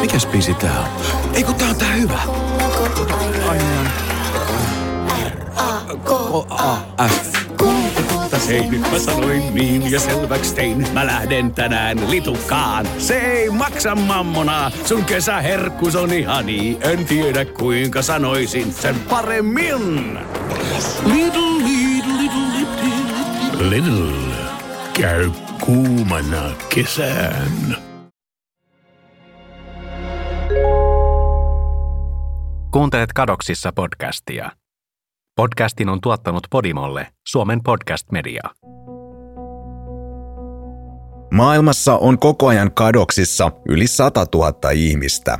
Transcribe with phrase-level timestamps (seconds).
[0.00, 0.86] Mikäs biisi tää on?
[1.34, 2.18] Ei kun tää on tää hyvä.
[3.48, 3.90] Ai niin.
[5.56, 7.38] R-A-K-A-F.
[8.48, 10.86] Hei, nyt mä sanoin niin ja selväks tein.
[10.92, 12.86] Mä lähden tänään litukaan.
[12.98, 14.70] Se ei maksa mammona.
[14.84, 16.78] Sun kesäherkkus on ihani.
[16.80, 20.18] En tiedä kuinka sanoisin sen paremmin.
[21.04, 23.70] Little, little, little, little.
[23.70, 24.34] Little.
[24.92, 25.30] Käy
[25.60, 27.87] kuumana kesään.
[32.70, 34.50] Kuuntelet Kadoksissa podcastia.
[35.36, 38.42] Podcastin on tuottanut Podimolle Suomen podcast media.
[41.34, 45.38] Maailmassa on koko ajan kadoksissa yli 100 000 ihmistä.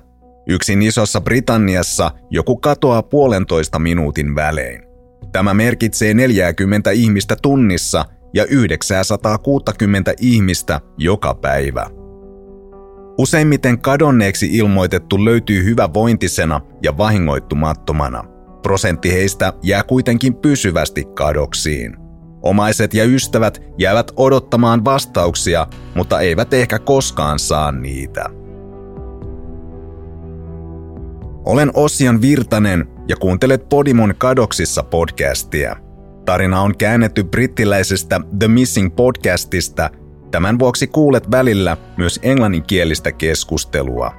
[0.48, 4.82] Yksin isossa Britanniassa joku katoaa puolentoista minuutin välein.
[5.32, 11.97] Tämä merkitsee 40 ihmistä tunnissa ja 960 ihmistä joka päivä.
[13.18, 18.24] Useimmiten kadonneeksi ilmoitettu löytyy hyvä vointisena ja vahingoittumattomana.
[18.62, 21.96] Prosentti heistä jää kuitenkin pysyvästi kadoksiin.
[22.42, 28.24] Omaiset ja ystävät jäävät odottamaan vastauksia, mutta eivät ehkä koskaan saa niitä.
[31.44, 35.76] Olen Ossian Virtanen ja kuuntelet Podimon kadoksissa podcastia.
[36.24, 39.90] Tarina on käännetty brittiläisestä The Missing podcastista.
[40.30, 44.12] Tämän vuoksi kuulet välillä myös englanninkielistä keskustelua.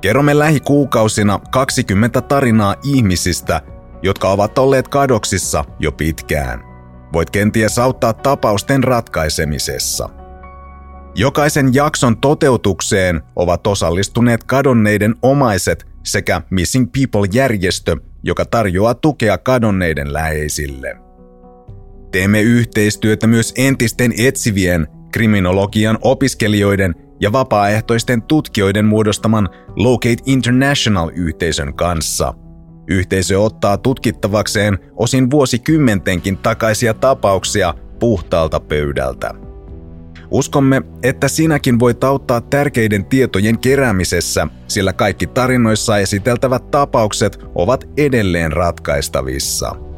[0.00, 3.60] Kerromme lähikuukausina 20 tarinaa ihmisistä,
[4.02, 6.60] jotka ovat olleet kadoksissa jo pitkään.
[7.12, 10.08] Voit kenties auttaa tapausten ratkaisemisessa.
[11.14, 20.96] Jokaisen jakson toteutukseen ovat osallistuneet kadonneiden omaiset sekä Missing People-järjestö, joka tarjoaa tukea kadonneiden läheisille.
[22.14, 32.34] Teemme yhteistyötä myös entisten etsivien, kriminologian opiskelijoiden ja vapaaehtoisten tutkijoiden muodostaman Locate International-yhteisön kanssa.
[32.88, 39.30] Yhteisö ottaa tutkittavakseen osin vuosikymmentenkin takaisia tapauksia puhtaalta pöydältä.
[40.30, 48.52] Uskomme, että sinäkin voit auttaa tärkeiden tietojen keräämisessä, sillä kaikki tarinoissa esiteltävät tapaukset ovat edelleen
[48.52, 49.93] ratkaistavissa.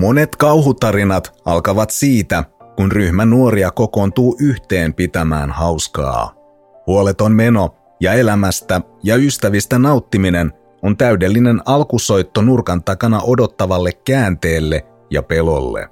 [0.00, 2.44] Monet kauhutarinat alkavat siitä,
[2.76, 6.34] kun ryhmä nuoria kokoontuu yhteen pitämään hauskaa.
[6.86, 10.52] Huoleton meno ja elämästä ja ystävistä nauttiminen
[10.82, 15.88] on täydellinen alkusoitto nurkan takana odottavalle käänteelle ja pelolle.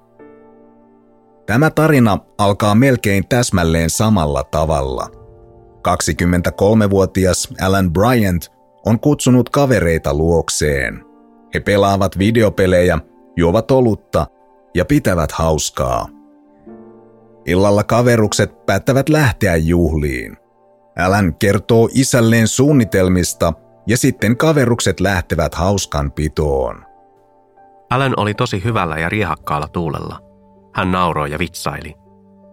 [1.46, 5.06] Tämä tarina alkaa melkein täsmälleen samalla tavalla.
[5.88, 8.48] 23-vuotias Alan Bryant
[8.86, 11.04] on kutsunut kavereita luokseen.
[11.54, 12.98] He pelaavat videopelejä
[13.38, 14.26] juovat olutta
[14.74, 16.08] ja pitävät hauskaa.
[17.46, 20.36] Illalla kaverukset päättävät lähteä juhliin.
[20.98, 23.52] Alan kertoo isälleen suunnitelmista
[23.86, 26.84] ja sitten kaverukset lähtevät hauskan pitoon.
[27.90, 30.20] Alan oli tosi hyvällä ja riehakkaalla tuulella.
[30.74, 31.94] Hän nauroi ja vitsaili.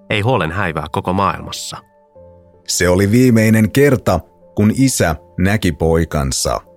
[0.10, 1.78] Ei huolen häivää koko maailmassa.
[2.68, 4.20] Se oli viimeinen kerta,
[4.56, 6.62] kun isä näki poikansa–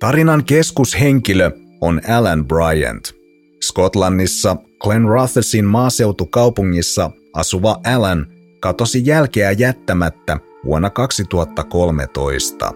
[0.00, 1.50] Tarinan keskushenkilö
[1.80, 3.12] on Alan Bryant.
[3.60, 8.26] Skotlannissa Glenrothersin maaseutukaupungissa asuva Alan
[8.60, 12.72] katosi jälkeä jättämättä vuonna 2013.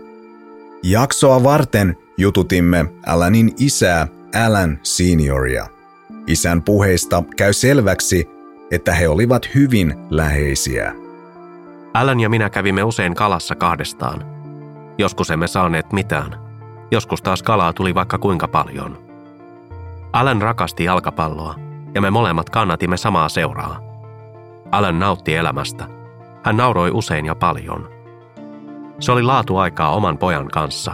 [0.82, 4.06] Jaksoa varten jututimme Alanin isää
[4.46, 5.66] Alan Senioria.
[6.26, 8.28] Isän puheista käy selväksi,
[8.70, 10.94] että he olivat hyvin läheisiä.
[11.94, 14.24] Alan ja minä kävimme usein kalassa kahdestaan.
[14.98, 16.41] Joskus emme saaneet mitään,
[16.92, 18.98] Joskus taas kalaa tuli vaikka kuinka paljon.
[20.12, 21.54] Alan rakasti jalkapalloa
[21.94, 23.80] ja me molemmat kannatimme samaa seuraa.
[24.70, 25.86] Alan nautti elämästä.
[26.42, 27.88] Hän nauroi usein ja paljon.
[29.00, 30.92] Se oli laatuaikaa oman pojan kanssa.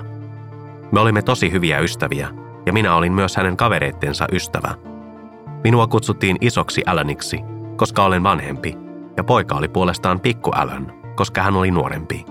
[0.92, 2.28] Me olimme tosi hyviä ystäviä
[2.66, 4.74] ja minä olin myös hänen kavereittensa ystävä.
[5.64, 7.40] Minua kutsuttiin isoksi Alaniksi,
[7.76, 8.78] koska olen vanhempi,
[9.16, 12.24] ja poika oli puolestaan pikku Alan, koska hän oli nuorempi.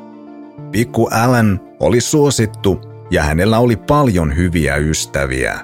[0.71, 5.59] Pikku Alan oli suosittu ja hänellä oli paljon hyviä ystäviä.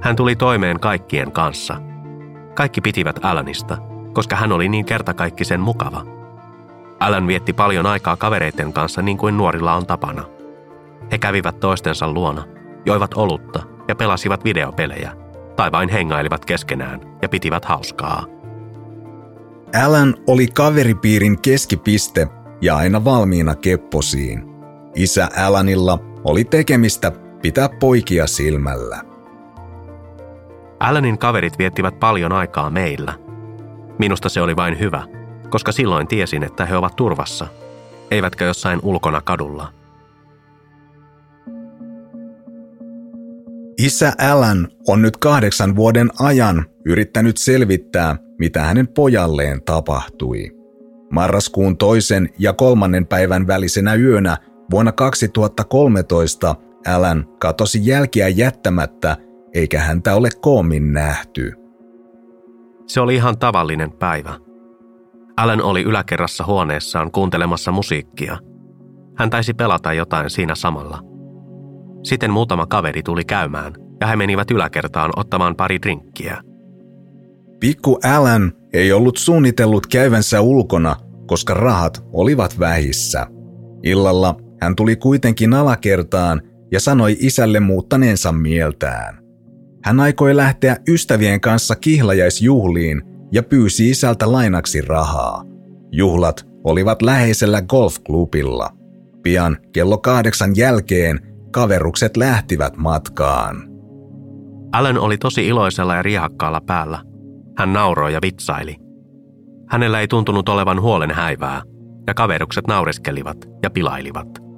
[0.00, 1.76] Hän tuli toimeen kaikkien kanssa.
[2.54, 3.78] Kaikki pitivät Alanista,
[4.12, 6.06] koska hän oli niin kertakaikkisen mukava.
[7.00, 10.24] Alan vietti paljon aikaa kavereiden kanssa niin kuin nuorilla on tapana.
[11.12, 12.44] He kävivät toistensa luona,
[12.86, 15.12] joivat olutta ja pelasivat videopelejä
[15.56, 18.24] Tai vain hengailivat keskenään ja pitivät hauskaa.
[19.84, 22.28] Alan oli kaveripiirin keskipiste
[22.60, 24.44] ja aina valmiina kepposiin.
[24.94, 27.12] Isä Alanilla oli tekemistä
[27.42, 29.02] pitää poikia silmällä.
[30.80, 33.14] Alanin kaverit viettivät paljon aikaa meillä.
[33.98, 35.06] Minusta se oli vain hyvä,
[35.50, 37.46] koska silloin tiesin, että he ovat turvassa,
[38.10, 39.72] eivätkä jossain ulkona kadulla.
[43.78, 50.50] Isä Alan on nyt kahdeksan vuoden ajan yrittänyt selvittää, mitä hänen pojalleen tapahtui.
[51.10, 54.36] Marraskuun toisen ja kolmannen päivän välisenä yönä
[54.70, 56.54] vuonna 2013
[56.86, 59.16] Alan katosi jälkiä jättämättä,
[59.54, 61.52] eikä häntä ole koomin nähty.
[62.86, 64.34] Se oli ihan tavallinen päivä.
[65.36, 68.38] Alan oli yläkerrassa huoneessaan kuuntelemassa musiikkia.
[69.16, 70.98] Hän taisi pelata jotain siinä samalla.
[72.04, 76.42] Sitten muutama kaveri tuli käymään ja he menivät yläkertaan ottamaan pari drinkkiä.
[77.60, 80.96] Pikku Alan ei ollut suunnitellut käyvänsä ulkona,
[81.26, 83.26] koska rahat olivat vähissä.
[83.82, 86.42] Illalla hän tuli kuitenkin alakertaan
[86.72, 89.18] ja sanoi isälle muuttaneensa mieltään.
[89.84, 93.02] Hän aikoi lähteä ystävien kanssa kihlajaisjuhliin
[93.32, 95.44] ja pyysi isältä lainaksi rahaa.
[95.92, 98.70] Juhlat olivat läheisellä golfklubilla.
[99.22, 101.20] Pian kello kahdeksan jälkeen
[101.52, 103.70] kaverukset lähtivät matkaan.
[104.72, 107.02] Allen oli tosi iloisella ja riehakkaalla päällä.
[107.58, 108.76] Hän nauroi ja vitsaili.
[109.68, 111.62] Hänellä ei tuntunut olevan huolen häivää,
[112.06, 114.49] ja kaverukset naureskelivat ja pilailivat.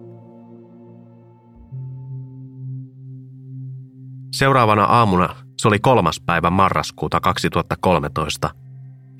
[4.32, 8.50] Seuraavana aamuna, se oli kolmas päivä marraskuuta 2013,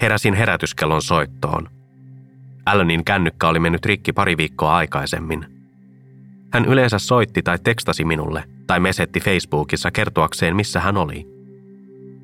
[0.03, 1.69] heräsin herätyskellon soittoon.
[2.67, 5.47] Allanin kännykkä oli mennyt rikki pari viikkoa aikaisemmin.
[6.53, 11.27] Hän yleensä soitti tai tekstasi minulle tai mesetti Facebookissa kertoakseen, missä hän oli.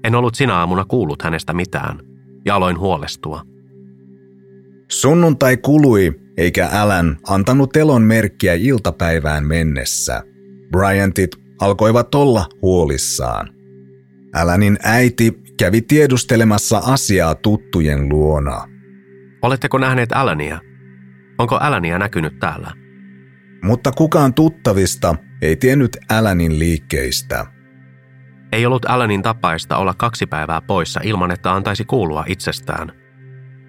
[0.04, 2.00] En ollut sinä aamuna kuullut hänestä mitään
[2.44, 3.42] ja aloin huolestua.
[4.90, 10.22] Sunnuntai kului, eikä Alan antanut elon merkkiä iltapäivään mennessä.
[10.70, 13.48] Bryantit alkoivat olla huolissaan.
[14.34, 18.64] Alanin äiti kävi tiedustelemassa asiaa tuttujen luona.
[19.42, 20.60] Oletteko nähneet Alania?
[21.38, 22.72] Onko Alania näkynyt täällä?
[23.62, 27.46] Mutta kukaan tuttavista ei tiennyt Alanin liikkeistä.
[28.52, 32.92] Ei ollut Alanin tapaista olla kaksi päivää poissa ilman, että antaisi kuulua itsestään.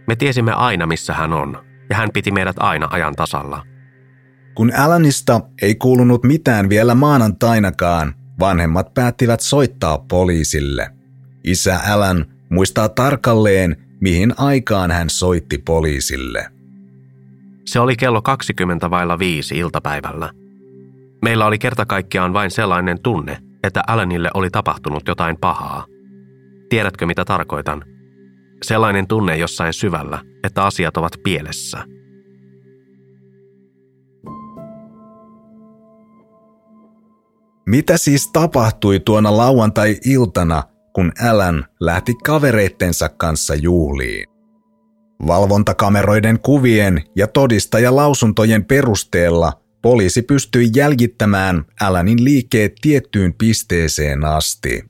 [0.08, 3.66] Me tiesimme aina, missä hän on, ja hän piti meidät aina ajan tasalla.
[4.56, 10.90] Kun Alanista ei kuulunut mitään vielä maanantainakaan, vanhemmat päättivät soittaa poliisille.
[11.44, 16.46] Isä Alan muistaa tarkalleen, mihin aikaan hän soitti poliisille.
[17.66, 20.32] Se oli kello 20 vailla viisi iltapäivällä.
[21.22, 25.86] Meillä oli kerta kaikkiaan vain sellainen tunne, että Alanille oli tapahtunut jotain pahaa.
[26.70, 27.84] Tiedätkö mitä tarkoitan?
[28.64, 31.84] Sellainen tunne jossain syvällä, että asiat ovat pielessä.
[37.70, 40.64] Mitä siis tapahtui tuona lauantai-iltana,
[40.94, 44.26] kun Alan lähti kavereittensa kanssa juhliin?
[45.28, 54.84] Valvontakameroiden kuvien ja todistajalausuntojen perusteella poliisi pystyi jäljittämään Alanin liikkeet tiettyyn pisteeseen asti.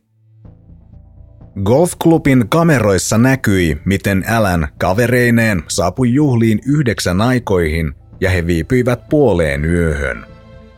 [1.63, 10.28] Golfklubin kameroissa näkyi, miten Alan kavereineen saapui juhliin yhdeksän aikoihin ja he viipyivät puoleen yöhön.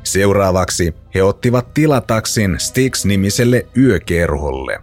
[0.04, 4.80] Seuraavaksi he ottivat tilataksin Stix-nimiselle yökerholle.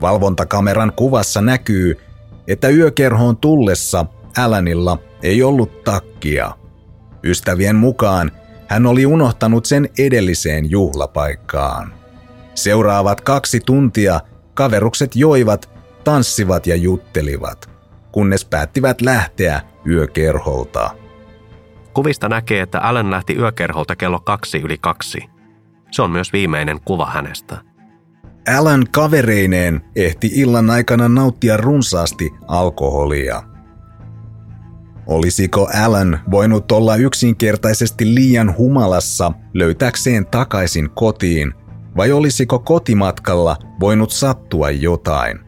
[0.00, 1.98] Valvontakameran kuvassa näkyy,
[2.48, 4.06] että yökerhoon tullessa
[4.38, 6.52] Alanilla ei ollut takkia.
[7.24, 8.32] Ystävien mukaan
[8.66, 11.94] hän oli unohtanut sen edelliseen juhlapaikkaan.
[12.54, 14.20] Seuraavat kaksi tuntia
[14.54, 15.70] kaverukset joivat,
[16.04, 17.70] tanssivat ja juttelivat,
[18.12, 21.01] kunnes päättivät lähteä yökerholta.
[21.94, 25.20] Kuvista näkee, että Allen lähti yökerholta kello kaksi yli kaksi.
[25.90, 27.58] Se on myös viimeinen kuva hänestä.
[28.58, 33.42] Alan kavereineen ehti illan aikana nauttia runsaasti alkoholia.
[35.06, 41.54] Olisiko Alan voinut olla yksinkertaisesti liian humalassa löytäkseen takaisin kotiin,
[41.96, 45.40] vai olisiko kotimatkalla voinut sattua jotain?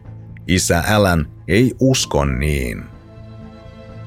[0.47, 2.83] Isä Alan ei usko niin.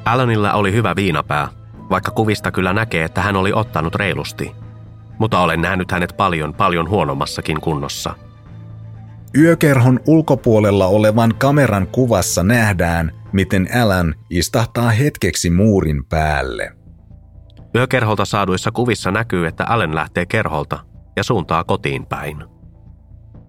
[0.04, 1.48] Alanilla oli hyvä viinapää,
[1.90, 4.52] vaikka kuvista kyllä näkee, että hän oli ottanut reilusti.
[5.18, 8.14] Mutta olen nähnyt hänet paljon, paljon huonommassakin kunnossa–
[9.36, 16.72] Yökerhon ulkopuolella olevan kameran kuvassa nähdään, miten Alan istahtaa hetkeksi muurin päälle.
[17.74, 20.78] Yökerholta saaduissa kuvissa näkyy, että Allen lähtee kerholta
[21.16, 22.44] ja suuntaa kotiin päin.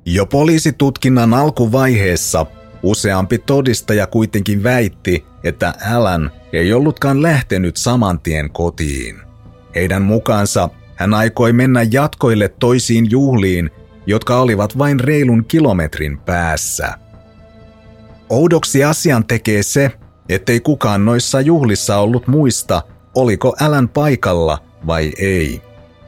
[0.06, 2.46] Jo poliisitutkinnan alkuvaiheessa
[2.84, 9.20] useampi todistaja kuitenkin väitti, että Alan ei ollutkaan lähtenyt saman tien kotiin.
[9.76, 13.70] Heidän mukaansa hän aikoi mennä jatkoille toisiin juhliin,
[14.06, 16.94] jotka olivat vain reilun kilometrin päässä.
[18.30, 19.92] Oudoksi asian tekee se,
[20.30, 22.82] ettei kukaan noissa juhlissa ollut muista,
[23.16, 24.58] oliko Alan paikalla
[24.88, 25.62] vai ei.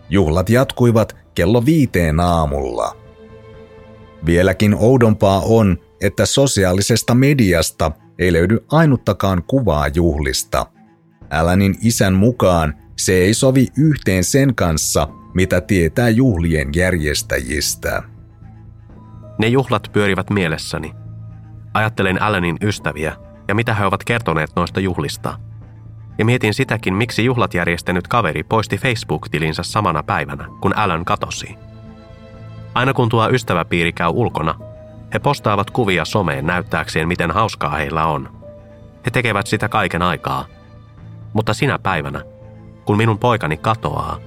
[0.09, 2.97] Juhlat jatkuivat kello viiteen aamulla.
[4.25, 10.65] Vieläkin oudompaa on, että sosiaalisesta mediasta ei löydy ainuttakaan kuvaa juhlista.
[11.29, 18.03] Alanin isän mukaan se ei sovi yhteen sen kanssa, mitä tietää juhlien järjestäjistä.
[19.39, 20.93] Ne juhlat pyörivät mielessäni.
[21.73, 23.15] Ajattelen Alanin ystäviä
[23.47, 25.39] ja mitä he ovat kertoneet noista juhlista.
[26.17, 31.55] Ja mietin sitäkin, miksi juhlat järjestänyt kaveri poisti Facebook-tilinsä samana päivänä, kun Alan katosi.
[32.73, 34.70] Aina kun tuo ystäväpiiri käy ulkona,
[35.13, 38.29] he postaavat kuvia someen näyttääkseen, miten hauskaa heillä on.
[39.05, 40.45] He tekevät sitä kaiken aikaa.
[41.33, 42.21] Mutta sinä päivänä,
[42.85, 44.19] kun minun poikani katoaa,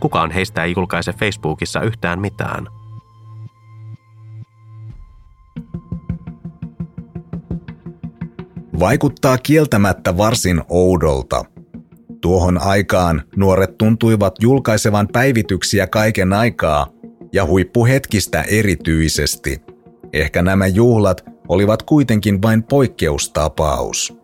[0.00, 2.66] kukaan heistä ei julkaise Facebookissa yhtään mitään.
[8.80, 11.44] Vaikuttaa kieltämättä varsin oudolta.
[12.20, 16.86] Tuohon aikaan nuoret tuntuivat julkaisevan päivityksiä kaiken aikaa
[17.32, 19.69] ja huippuhetkistä erityisesti.
[20.12, 24.14] Ehkä nämä juhlat olivat kuitenkin vain poikkeustapaus.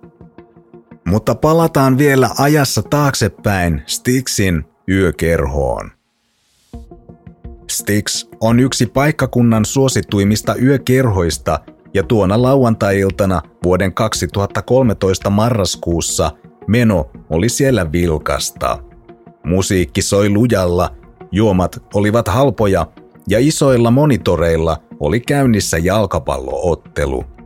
[1.06, 5.90] Mutta palataan vielä ajassa taaksepäin Stixin yökerhoon.
[7.70, 11.60] Stix on yksi paikkakunnan suosituimmista yökerhoista
[11.94, 16.30] ja tuona lauantai-iltana vuoden 2013 marraskuussa
[16.66, 18.78] meno oli siellä vilkasta.
[19.44, 20.90] Musiikki soi lujalla,
[21.32, 22.86] juomat olivat halpoja
[23.28, 27.24] ja isoilla monitoreilla oli käynnissä jalkapalloottelu–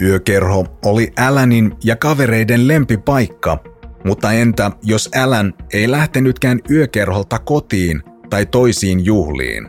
[0.00, 3.58] Yökerho oli Alanin ja kavereiden lempipaikka,
[4.04, 9.68] mutta entä jos Alan ei lähtenytkään yökerholta kotiin tai toisiin juhliin?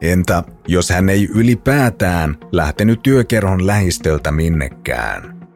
[0.00, 5.48] Entä jos hän ei ylipäätään lähtenyt yökerhon lähistöltä minnekään?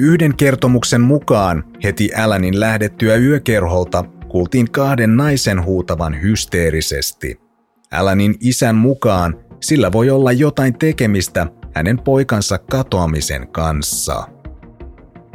[0.00, 7.47] Yhden kertomuksen mukaan heti Alanin lähdettyä yökerholta kuultiin kahden naisen huutavan hysteerisesti.
[7.92, 14.28] Alanin isän mukaan sillä voi olla jotain tekemistä hänen poikansa katoamisen kanssa.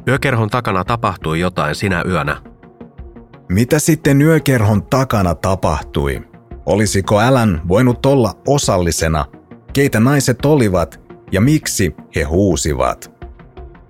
[0.07, 2.41] Yökerhon takana tapahtui jotain sinä yönä.
[3.49, 6.21] Mitä sitten yökerhon takana tapahtui?
[6.65, 9.25] Olisiko Alan voinut olla osallisena?
[9.73, 13.11] Keitä naiset olivat ja miksi he huusivat?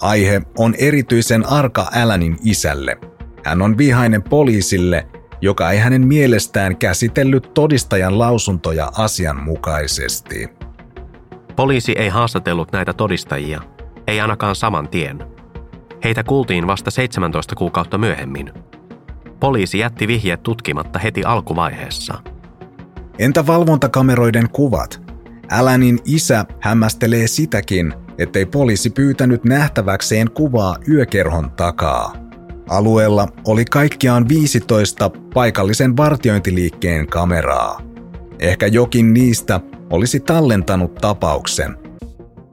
[0.02, 2.98] Aihe on erityisen arka Alanin isälle.
[3.46, 5.08] Hän on vihainen poliisille,
[5.44, 10.50] joka ei hänen mielestään käsitellyt todistajan lausuntoja asianmukaisesti.
[11.56, 13.62] Poliisi ei haastatellut näitä todistajia,
[14.08, 15.24] ei ainakaan saman tien.
[16.04, 18.52] Heitä kuultiin vasta 17 kuukautta myöhemmin.
[19.40, 22.14] Poliisi jätti vihjeet tutkimatta heti alkuvaiheessa.
[23.20, 25.02] Entä valvontakameroiden kuvat?
[25.52, 32.23] Alanin isä hämmästelee sitäkin, ettei poliisi pyytänyt nähtäväkseen kuvaa yökerhon takaa.
[32.70, 37.82] Alueella oli kaikkiaan 15 paikallisen vartiointiliikkeen kameraa.
[38.40, 41.78] Ehkä jokin niistä olisi tallentanut tapauksen.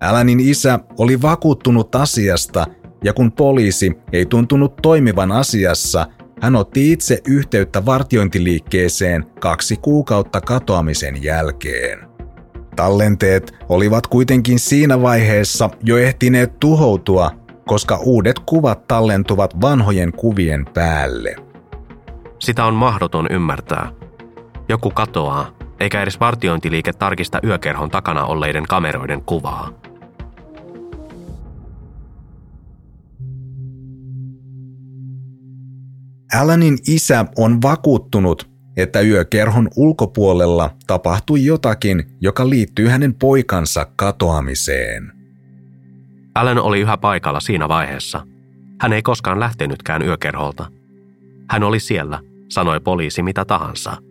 [0.00, 2.66] Alanin isä oli vakuuttunut asiasta
[3.04, 6.06] ja kun poliisi ei tuntunut toimivan asiassa,
[6.40, 11.98] hän otti itse yhteyttä vartiointiliikkeeseen kaksi kuukautta katoamisen jälkeen.
[12.76, 17.30] Tallenteet olivat kuitenkin siinä vaiheessa jo ehtineet tuhoutua,
[17.70, 21.36] koska uudet kuvat tallentuvat vanhojen kuvien päälle.
[22.38, 23.92] Sitä on mahdoton ymmärtää.
[24.68, 25.50] Joku katoaa,
[25.80, 29.70] eikä edes vartiointiliike tarkista yökerhon takana olleiden kameroiden kuvaa.
[36.40, 45.19] Alanin isä on vakuuttunut, että yökerhon ulkopuolella tapahtui jotakin, joka liittyy hänen poikansa katoamiseen.
[46.34, 48.26] Alan oli yhä paikalla siinä vaiheessa.
[48.80, 50.66] Hän ei koskaan lähtenytkään yökerholta.
[51.50, 53.96] Hän oli siellä, sanoi poliisi mitä tahansa–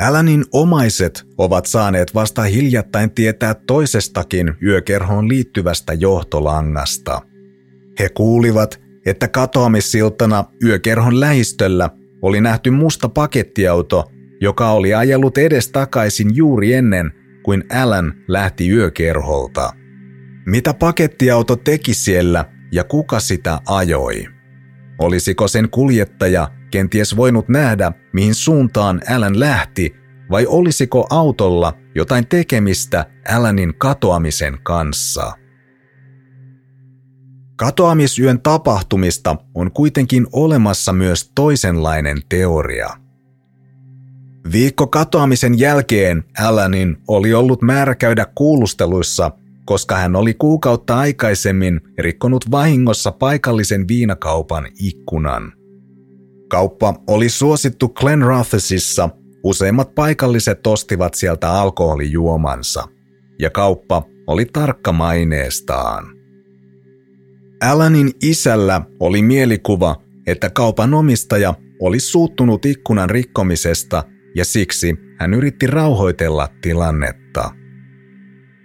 [0.00, 7.22] Alanin omaiset ovat saaneet vasta hiljattain tietää toisestakin yökerhoon liittyvästä johtolangasta.
[7.98, 11.90] He kuulivat, että katoamissiltana yökerhon lähistöllä
[12.22, 14.04] oli nähty musta pakettiauto,
[14.40, 19.72] joka oli ajellut edestakaisin juuri ennen kuin Alan lähti yökerholta.
[20.46, 24.26] Mitä pakettiauto teki siellä ja kuka sitä ajoi?
[24.98, 29.94] Olisiko sen kuljettaja kenties voinut nähdä, mihin suuntaan Alan lähti,
[30.30, 33.06] vai olisiko autolla jotain tekemistä
[33.36, 35.32] Alanin katoamisen kanssa?
[37.56, 42.88] Katoamisyön tapahtumista on kuitenkin olemassa myös toisenlainen teoria.
[44.52, 49.30] Viikko katoamisen jälkeen Alanin oli ollut määrä käydä kuulusteluissa,
[49.64, 55.52] koska hän oli kuukautta aikaisemmin rikkonut vahingossa paikallisen viinakaupan ikkunan.
[56.50, 59.08] Kauppa oli suosittu Glen Rothesissa,
[59.44, 62.88] useimmat paikalliset ostivat sieltä alkoholijuomansa,
[63.40, 66.04] ja kauppa oli tarkka maineestaan.
[67.62, 74.04] Alanin isällä oli mielikuva, että kaupan omistaja oli suuttunut ikkunan rikkomisesta
[74.36, 77.61] ja siksi hän yritti rauhoitella tilannetta.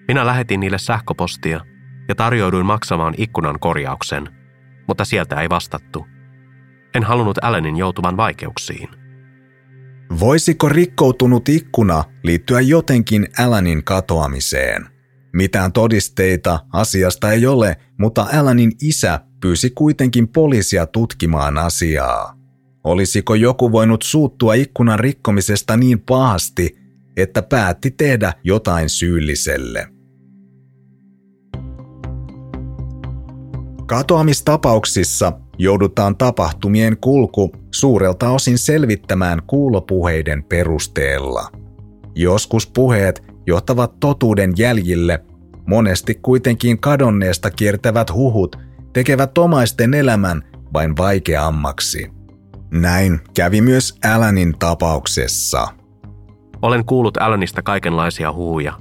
[0.07, 1.61] Minä lähetin niille sähköpostia
[2.07, 4.29] ja tarjouduin maksamaan ikkunan korjauksen,
[4.87, 6.05] mutta sieltä ei vastattu.
[6.95, 8.89] En halunnut Allenin joutuvan vaikeuksiin.
[10.19, 14.85] Voisiko rikkoutunut ikkuna liittyä jotenkin Alanin katoamiseen?
[15.33, 22.37] Mitään todisteita asiasta ei ole, mutta Alanin isä pyysi kuitenkin poliisia tutkimaan asiaa.
[22.83, 26.77] Olisiko joku voinut suuttua ikkunan rikkomisesta niin pahasti,
[27.17, 29.96] että päätti tehdä jotain syylliselle?
[33.87, 41.51] Katoamistapauksissa joudutaan tapahtumien kulku suurelta osin selvittämään kuulopuheiden perusteella.
[42.15, 45.23] Joskus puheet johtavat totuuden jäljille,
[45.67, 48.55] monesti kuitenkin kadonneesta kiertävät huhut
[48.93, 52.11] tekevät omaisten elämän vain vaikeammaksi.
[52.71, 55.67] Näin kävi myös Alanin tapauksessa.
[56.61, 58.73] Olen kuullut Alanista kaikenlaisia huhuja.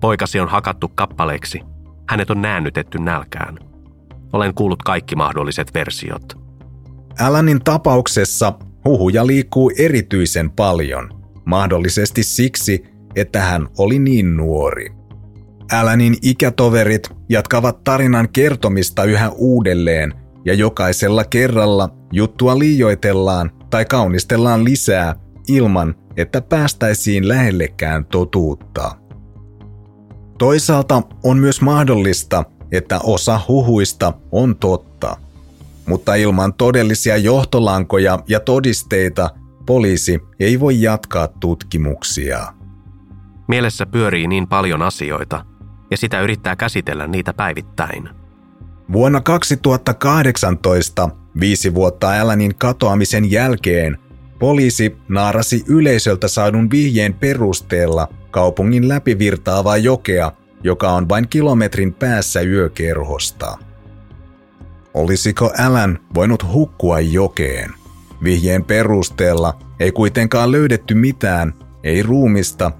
[0.00, 1.60] Poikasi on hakattu kappaleeksi.
[2.08, 3.73] Hänet on näännytetty nälkään.
[4.34, 6.22] Olen kuullut kaikki mahdolliset versiot.
[7.20, 8.52] Alanin tapauksessa
[8.84, 11.08] huhuja liikkuu erityisen paljon,
[11.44, 12.84] mahdollisesti siksi,
[13.16, 14.90] että hän oli niin nuori.
[15.72, 25.14] Alanin ikätoverit jatkavat tarinan kertomista yhä uudelleen ja jokaisella kerralla juttua liioitellaan tai kaunistellaan lisää
[25.48, 28.96] ilman, että päästäisiin lähellekään totuutta.
[30.38, 32.44] Toisaalta on myös mahdollista,
[32.76, 35.16] että osa huhuista on totta,
[35.86, 39.30] mutta ilman todellisia johtolankoja ja todisteita
[39.66, 42.52] poliisi ei voi jatkaa tutkimuksia.
[43.48, 45.44] Mielessä pyörii niin paljon asioita,
[45.90, 48.08] ja sitä yrittää käsitellä niitä päivittäin.
[48.92, 51.08] Vuonna 2018,
[51.40, 53.98] viisi vuotta Alanin katoamisen jälkeen,
[54.38, 60.32] poliisi naarasi yleisöltä saadun vihjeen perusteella kaupungin läpivirtaavaa jokea,
[60.64, 63.58] joka on vain kilometrin päässä yökerhosta.
[64.94, 67.70] Olisiko Alan voinut hukkua jokeen?
[68.24, 72.72] Vihjeen perusteella ei kuitenkaan löydetty mitään, ei ruumista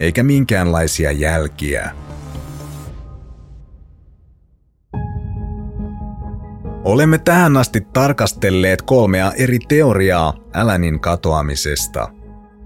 [0.00, 1.90] eikä minkäänlaisia jälkiä.
[6.84, 12.08] Olemme tähän asti tarkastelleet kolmea eri teoriaa Alanin katoamisesta.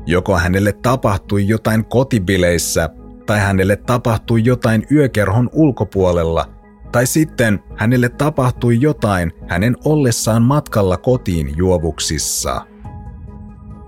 [0.06, 2.90] Joko hänelle tapahtui jotain kotibileissä,
[3.26, 6.46] tai hänelle tapahtui jotain yökerhon ulkopuolella,
[6.92, 12.66] tai sitten hänelle tapahtui jotain hänen ollessaan matkalla kotiin juovuksissa.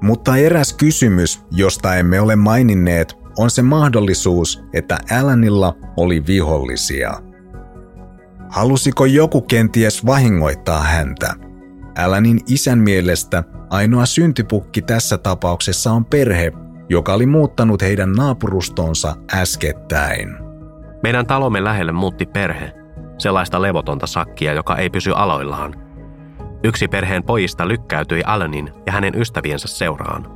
[0.03, 7.20] Mutta eräs kysymys, josta emme ole maininneet, on se mahdollisuus, että Alanilla oli vihollisia–
[8.49, 11.35] Halusiko joku kenties vahingoittaa häntä?
[11.99, 16.53] Alanin isän mielestä ainoa syntipukki tässä tapauksessa on perhe,
[16.88, 20.37] joka oli muuttanut heidän naapurustonsa äskettäin.
[21.03, 22.72] Meidän talomme lähelle muutti perhe,
[23.18, 25.75] sellaista levotonta sakkia, joka ei pysy aloillaan.
[26.64, 30.27] Yksi perheen pojista lykkäytyi Alanin ja hänen ystäviensä seuraan.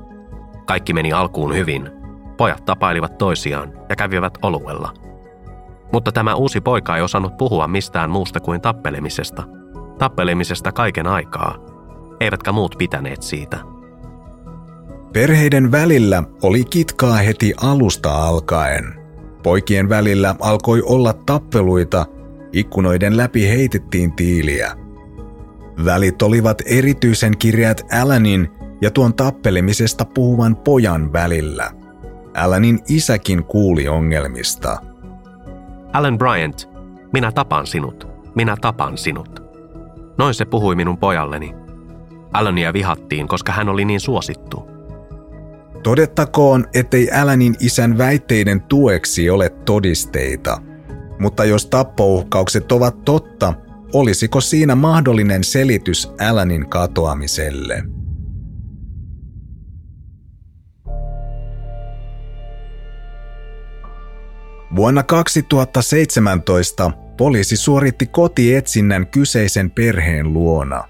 [0.66, 1.90] Kaikki meni alkuun hyvin.
[2.36, 4.92] Pojat tapailivat toisiaan ja kävivät oluella–
[5.92, 9.42] mutta tämä uusi poika ei osannut puhua mistään muusta kuin tappelemisesta.
[9.98, 11.54] Tappelemisesta kaiken aikaa.
[12.20, 13.58] Eivätkä muut pitäneet siitä.
[15.12, 18.84] Perheiden välillä oli kitkaa heti alusta alkaen.
[19.42, 22.06] Poikien välillä alkoi olla tappeluita,
[22.52, 24.76] ikkunoiden läpi heitettiin tiiliä.
[25.84, 28.48] Välit olivat erityisen kirjat Alanin
[28.82, 31.70] ja tuon tappelemisesta puhuvan pojan välillä.
[32.34, 34.78] Alanin isäkin kuuli ongelmista–
[35.92, 36.68] Alan Bryant,
[37.12, 39.42] minä tapan sinut, minä tapan sinut.
[40.18, 41.54] Noin se puhui minun pojalleni.
[42.32, 44.68] Alania vihattiin, koska hän oli niin suosittu.
[45.82, 50.62] Todettakoon, ettei Alanin isän väitteiden tueksi ole todisteita.
[51.18, 53.54] Mutta jos tappouhkaukset ovat totta,
[53.92, 57.82] olisiko siinä mahdollinen selitys Alanin katoamiselle?
[64.76, 70.89] Vuonna 2017 poliisi suoritti kotietsinnän kyseisen perheen luona.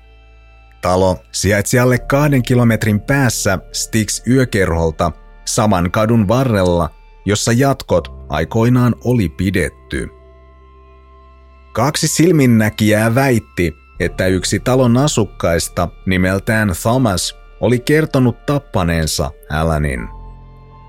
[0.82, 5.12] Talo sijaitsi alle kahden kilometrin päässä Stix yökerholta
[5.44, 6.90] saman kadun varrella,
[7.24, 10.08] jossa jatkot aikoinaan oli pidetty.
[11.72, 20.08] Kaksi silminnäkijää väitti, että yksi talon asukkaista nimeltään Thomas oli kertonut tappaneensa Alanin.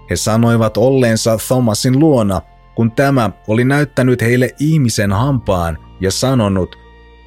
[0.09, 2.41] He sanoivat olleensa Thomasin luona,
[2.75, 6.75] kun tämä oli näyttänyt heille ihmisen hampaan ja sanonut,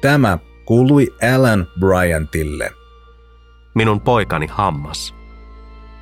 [0.01, 2.71] tämä kuului Alan Bryantille.
[3.75, 5.15] Minun poikani hammas.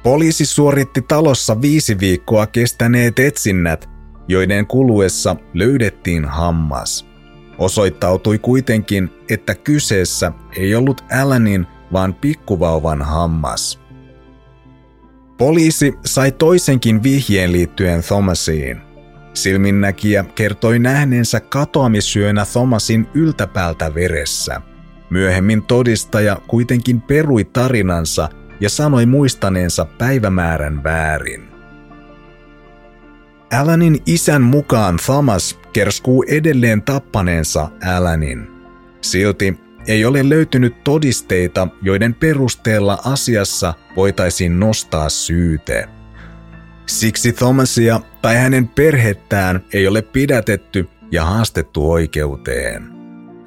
[0.03, 3.89] Poliisi suoritti talossa viisi viikkoa kestäneet etsinnät,
[4.27, 7.05] joiden kuluessa löydettiin hammas.
[7.57, 13.79] Osoittautui kuitenkin, että kyseessä ei ollut Alanin, vaan pikkuvauvan hammas.
[15.37, 18.92] Poliisi sai toisenkin vihjeen liittyen Thomasiin.
[19.33, 24.61] Silminnäkijä kertoi nähneensä katoamisyönä Thomasin yltäpäältä veressä.
[25.09, 31.47] Myöhemmin todistaja kuitenkin perui tarinansa ja sanoi muistaneensa päivämäärän väärin.
[33.59, 38.47] Alanin isän mukaan Thomas kerskuu edelleen tappaneensa Alanin.
[39.01, 45.89] Silti ei ole löytynyt todisteita, joiden perusteella asiassa voitaisiin nostaa syyte.
[46.85, 52.93] Siksi Thomasia tai hänen perhettään ei ole pidätetty ja haastettu oikeuteen.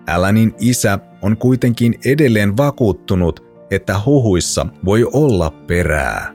[0.07, 6.35] Alanin isä on kuitenkin edelleen vakuuttunut, että huhuissa voi olla perää.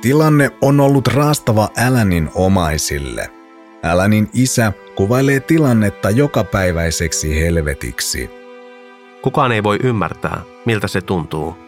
[0.00, 3.30] Tilanne on ollut raastava Alanin omaisille.
[3.82, 8.30] Alanin isä kuvailee tilannetta jokapäiväiseksi helvetiksi.
[9.22, 11.67] Kukaan ei voi ymmärtää, miltä se tuntuu.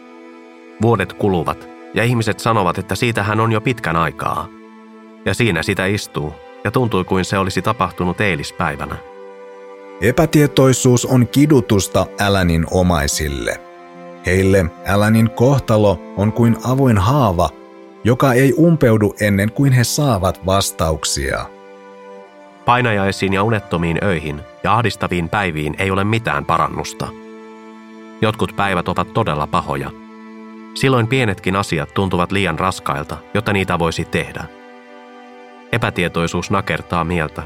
[0.81, 4.47] Vuodet kuluvat ja ihmiset sanovat, että siitä hän on jo pitkän aikaa.
[5.25, 8.95] Ja siinä sitä istuu ja tuntui kuin se olisi tapahtunut eilispäivänä.
[10.01, 13.61] Epätietoisuus on kidutusta Alanin omaisille.
[14.25, 17.49] Heille Alanin kohtalo on kuin avoin haava,
[18.03, 21.45] joka ei umpeudu ennen kuin he saavat vastauksia.
[22.65, 27.07] Painajaisiin ja unettomiin öihin ja ahdistaviin päiviin ei ole mitään parannusta.
[28.21, 30.00] Jotkut päivät ovat todella pahoja.
[30.73, 34.43] Silloin pienetkin asiat tuntuvat liian raskailta, jotta niitä voisi tehdä.
[35.71, 37.43] Epätietoisuus nakertaa mieltä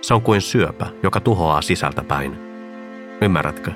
[0.00, 2.38] se on kuin syöpä, joka tuhoaa sisältäpäin.
[3.22, 3.72] Ymmärrätkö?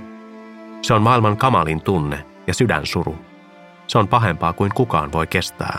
[0.83, 3.17] Se on maailman kamalin tunne ja sydänsuru.
[3.87, 5.79] Se on pahempaa kuin kukaan voi kestää.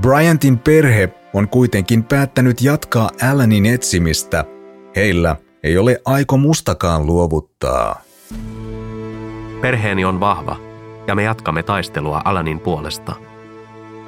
[0.00, 4.44] Bryantin perhe on kuitenkin päättänyt jatkaa Alanin etsimistä.
[4.96, 8.00] Heillä ei ole aiko mustakaan luovuttaa.
[9.60, 10.71] Perheeni on vahva
[11.06, 13.14] ja me jatkamme taistelua Alanin puolesta.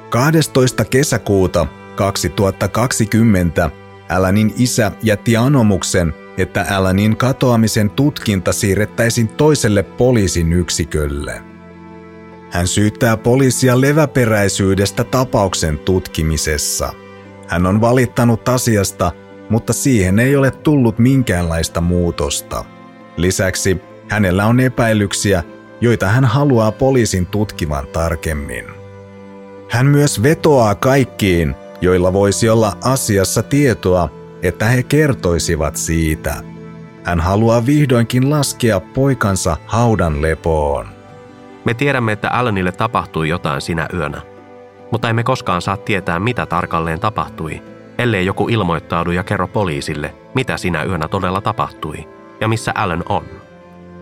[0.09, 0.85] 12.
[0.85, 3.69] kesäkuuta 2020
[4.09, 11.41] Alanin isä jätti anomuksen, että Alanin katoamisen tutkinta siirrettäisiin toiselle poliisin yksikölle.
[12.51, 16.93] Hän syyttää poliisia leväperäisyydestä tapauksen tutkimisessa.
[17.47, 19.11] Hän on valittanut asiasta,
[19.49, 22.65] mutta siihen ei ole tullut minkäänlaista muutosta.
[23.17, 25.43] Lisäksi hänellä on epäilyksiä,
[25.85, 28.65] joita hän haluaa poliisin tutkivan tarkemmin.
[29.69, 34.09] Hän myös vetoaa kaikkiin, joilla voisi olla asiassa tietoa,
[34.41, 36.35] että he kertoisivat siitä.
[37.03, 40.87] Hän haluaa vihdoinkin laskea poikansa haudan lepoon.
[41.65, 44.21] Me tiedämme, että Alanille tapahtui jotain sinä yönä,
[44.91, 47.61] mutta emme koskaan saa tietää, mitä tarkalleen tapahtui,
[47.97, 52.07] ellei joku ilmoittaudu ja kerro poliisille, mitä sinä yönä todella tapahtui
[52.41, 53.25] ja missä Alan on.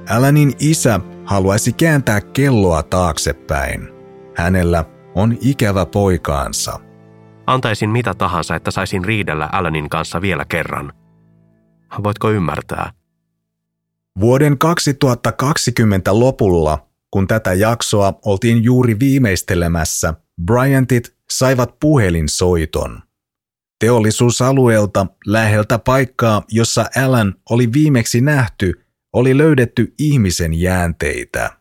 [0.10, 3.90] Alanin isä haluaisi kääntää kelloa taaksepäin.
[4.36, 6.80] Hänellä on ikävä poikaansa.
[7.48, 10.94] Antaisin mitä tahansa, että saisin riidellä Alanin kanssa vielä kerran.
[12.04, 12.92] Voitko ymmärtää?
[14.20, 20.14] Vuoden 2020 lopulla, kun tätä jaksoa oltiin juuri viimeistelemässä,
[20.46, 23.00] Bryantit saivat puhelinsoiton.
[23.80, 28.83] Teollisuusalueelta läheltä paikkaa, jossa Alan oli viimeksi nähty,
[29.14, 31.58] oli löydetty ihmisen jäänteitä.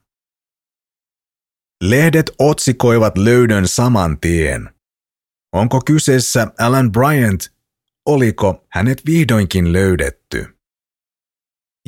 [1.83, 4.71] Lehdet otsikoivat löydön saman tien.
[5.53, 7.53] Onko kyseessä Alan Bryant?
[8.07, 10.59] Oliko hänet vihdoinkin löydetty?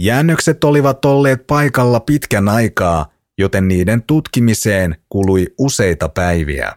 [0.00, 6.72] Jäännökset olivat olleet paikalla pitkän aikaa, joten niiden tutkimiseen kului useita päiviä.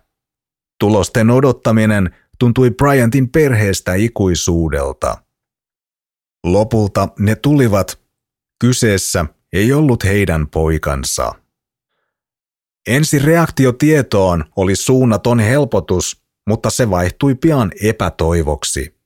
[0.80, 5.24] Tulosten odottaminen tuntui Bryantin perheestä ikuisuudelta.
[6.46, 8.07] Lopulta ne tulivat.
[8.60, 11.32] Kyseessä ei ollut heidän poikansa.
[12.88, 18.98] Ensi reaktio tietoon oli suunnaton helpotus, mutta se vaihtui pian epätoivoksi.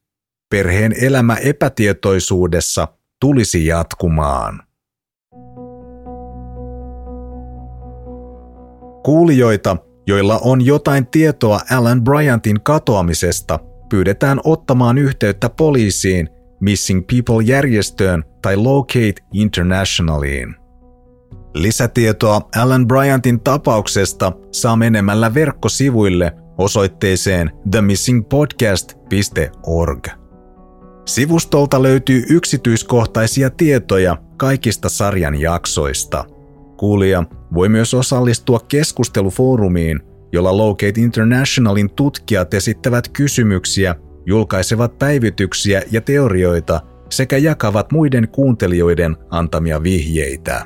[0.49, 2.87] Perheen elämä epätietoisuudessa
[3.19, 4.63] tulisi jatkumaan.
[9.03, 13.59] Kuulijoita, joilla on jotain tietoa Alan Bryantin katoamisesta,
[13.89, 16.29] pyydetään ottamaan yhteyttä poliisiin,
[16.61, 20.55] Missing People-järjestöön tai Locate Internationaliin.
[21.53, 30.07] Lisätietoa Alan Bryantin tapauksesta saa menemällä verkkosivuille osoitteeseen themissingpodcast.org.
[31.05, 36.25] Sivustolta löytyy yksityiskohtaisia tietoja kaikista sarjan jaksoista.
[36.77, 39.99] Kuulija voi myös osallistua keskustelufoorumiin,
[40.31, 43.95] jolla Locate Internationalin tutkijat esittävät kysymyksiä,
[44.25, 50.65] julkaisevat päivityksiä ja teorioita sekä jakavat muiden kuuntelijoiden antamia vihjeitä.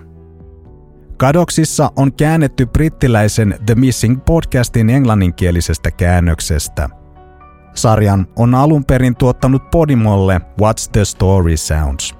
[1.17, 6.89] Kadoksissa on käännetty brittiläisen The Missing podcastin englanninkielisestä käännöksestä.
[7.75, 12.15] Sarjan on alun perin tuottanut Podimolle What's the Story Sounds.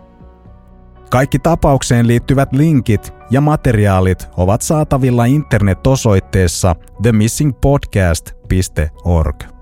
[1.09, 9.54] Kaikki tapaukseen liittyvät linkit ja materiaalit ovat saatavilla internet-osoitteessa themissingpodcast.org.